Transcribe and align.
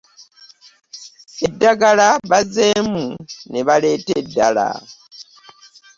Eddagala 1.45 2.07
bazzeemu 2.31 3.05
ne 3.51 3.59
baleeta 3.67 4.11
eddala. 4.23 4.67